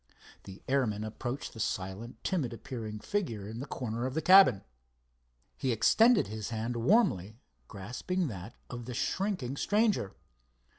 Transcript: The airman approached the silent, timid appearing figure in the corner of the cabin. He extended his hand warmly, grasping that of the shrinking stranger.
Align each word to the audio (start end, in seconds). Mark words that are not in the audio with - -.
The 0.45 0.63
airman 0.67 1.03
approached 1.03 1.53
the 1.53 1.59
silent, 1.59 2.23
timid 2.23 2.53
appearing 2.53 3.01
figure 3.01 3.47
in 3.47 3.59
the 3.59 3.67
corner 3.67 4.07
of 4.07 4.15
the 4.15 4.21
cabin. 4.23 4.63
He 5.55 5.71
extended 5.71 6.25
his 6.25 6.49
hand 6.49 6.75
warmly, 6.75 7.37
grasping 7.67 8.25
that 8.27 8.55
of 8.67 8.85
the 8.85 8.95
shrinking 8.95 9.57
stranger. 9.57 10.15